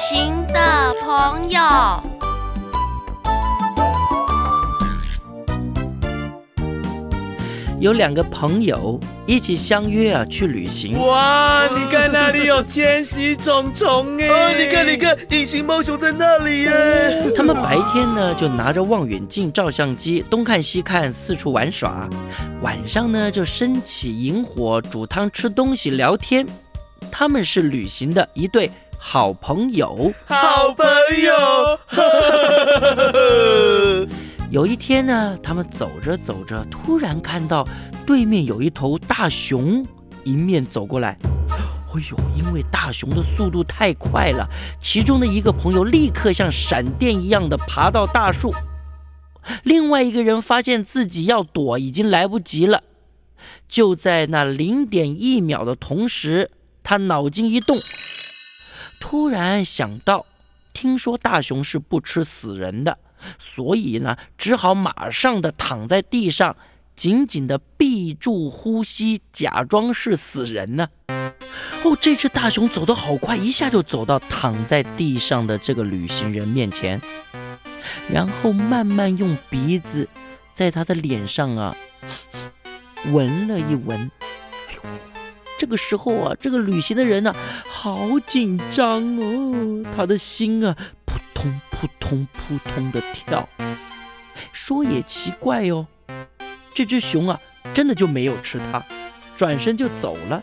[0.00, 1.60] 行的朋友。
[7.78, 10.98] 有两个朋友一起相约啊去旅行。
[11.06, 14.26] 哇，你看那里有千禧虫虫哎！
[14.26, 17.32] 哦，你看你看，隐形猫熊在那里耶！
[17.36, 22.08] 他们白天呢就拿着望远镜、照相机东看西看，四处玩耍；
[22.62, 26.46] 晚上呢就升起萤火，煮汤吃东西聊天。
[27.12, 28.70] 他们是旅行的一对
[29.02, 30.12] 好朋友。
[30.26, 30.86] 好朋
[31.24, 31.32] 友。
[34.52, 37.66] 有一天呢，他们走着走着，突然看到
[38.06, 39.84] 对面有一头大熊
[40.24, 41.16] 迎面走过来。
[41.48, 44.46] 哎呦，因为大熊的速度太快了，
[44.80, 48.54] 其中的一个朋友立刻像闪电一样的爬到大树，
[49.64, 52.82] 另外一个人发现自己要躲已经来不及了。
[53.66, 56.50] 就在那零点一秒的同时，
[56.82, 57.78] 他脑筋一动，
[59.00, 60.24] 突然想到，
[60.72, 62.98] 听说大熊是不吃死人的。
[63.38, 66.56] 所以呢，只好马上的躺在地上，
[66.96, 70.88] 紧紧的闭住呼吸，假装是死人呢。
[71.82, 77.00] 哦，这只大熊走得好快，一下就走到躺在地上的这个旅行人面前，
[78.10, 80.08] 然后慢慢用鼻子
[80.54, 81.76] 在他的脸上啊
[83.06, 84.10] 闻了一闻。
[85.58, 87.34] 这个时候啊，这个旅行的人呢，
[87.82, 91.50] 好紧张哦，他的心啊扑通。
[91.70, 93.48] 扑通扑通的跳，
[94.52, 95.86] 说也奇怪哦，
[96.74, 97.40] 这只熊啊，
[97.72, 98.84] 真的就没有吃它，
[99.34, 100.42] 转身就走了。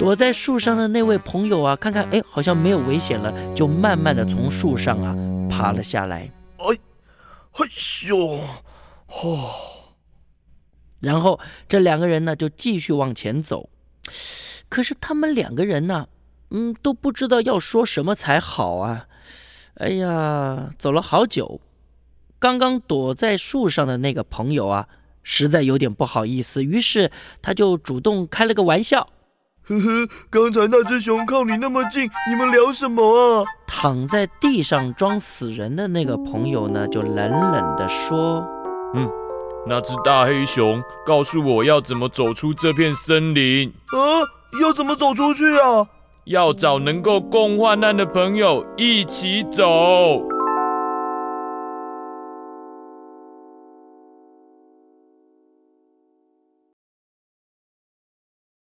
[0.00, 5.14] 躲在树上的那位朋友啊，看看，哎，好像没有危险了，就慢慢的从树上啊
[5.48, 6.28] 爬了下来。
[6.56, 6.76] 哎，
[7.52, 7.66] 哎
[8.08, 8.16] 呦，
[9.06, 9.50] 哦，
[10.98, 13.70] 然后这两个人呢，就继续往前走。
[14.68, 16.08] 可是他们两个人呢，
[16.50, 19.06] 嗯，都不知道要说什么才好啊。
[19.74, 21.60] 哎呀，走了好久，
[22.38, 24.88] 刚刚躲在树上的那个朋友啊，
[25.22, 29.08] 实在有点不好意思，于是他就主动开了个玩笑
[29.62, 38.44] ：“呵呵，刚才那只熊靠你那么近，你们聊什么啊？”躺在地上装死人的那个朋友呢，就冷冷地说
[38.96, 39.08] ：“嗯，
[39.66, 43.68] 那只大黑熊告诉我要怎么走出这片森林。
[43.68, 44.26] 啊，
[44.60, 45.86] 要怎么走出去啊？”
[46.28, 50.37] 要找能够共患难的朋友一起走。